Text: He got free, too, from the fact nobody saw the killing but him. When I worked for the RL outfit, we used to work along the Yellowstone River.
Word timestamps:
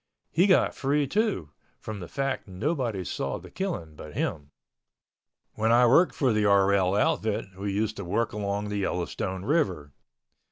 He 0.31 0.47
got 0.47 0.73
free, 0.73 1.05
too, 1.05 1.51
from 1.79 1.99
the 1.99 2.07
fact 2.07 2.47
nobody 2.47 3.03
saw 3.03 3.37
the 3.37 3.51
killing 3.51 3.95
but 3.95 4.15
him. 4.15 4.49
When 5.53 5.71
I 5.71 5.85
worked 5.85 6.15
for 6.15 6.33
the 6.33 6.45
RL 6.45 6.95
outfit, 6.95 7.55
we 7.55 7.71
used 7.71 7.97
to 7.97 8.03
work 8.03 8.33
along 8.33 8.69
the 8.69 8.77
Yellowstone 8.77 9.45
River. 9.45 9.93